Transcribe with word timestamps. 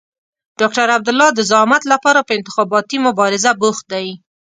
ډاکټر 0.59 0.87
عبدالله 0.97 1.29
د 1.33 1.39
زعامت 1.49 1.83
لپاره 1.93 2.19
په 2.27 2.31
انتخاباتي 2.39 2.97
مبارزه 3.07 3.51
بوخت 3.61 3.85
دی. 3.93 4.07